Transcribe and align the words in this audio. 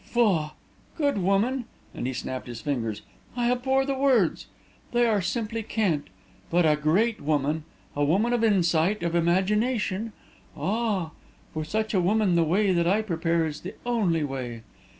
"Faugh! 0.03 0.53
Good 0.97 1.19
woman!" 1.19 1.65
and 1.93 2.07
he 2.07 2.13
snapped 2.13 2.47
his 2.47 2.59
fingers. 2.61 3.03
"I 3.37 3.51
abhor 3.51 3.85
the 3.85 3.93
words! 3.93 4.47
They 4.93 5.05
are 5.05 5.21
simply 5.21 5.61
cant! 5.61 6.07
But 6.49 6.65
a 6.65 6.75
great 6.75 7.21
woman, 7.21 7.65
a 7.95 8.03
woman 8.03 8.33
of 8.33 8.43
insight, 8.43 9.03
of 9.03 9.13
imagination 9.13 10.11
ah, 10.57 11.11
for 11.53 11.63
such 11.63 11.93
a 11.93 12.01
woman 12.01 12.33
the 12.33 12.43
Way 12.43 12.71
that 12.73 12.87
I 12.87 13.03
prepare 13.03 13.45
is 13.45 13.61
the 13.61 13.75
only 13.85 14.23
Way. 14.23 14.63